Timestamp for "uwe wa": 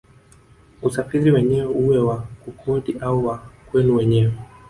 1.81-2.17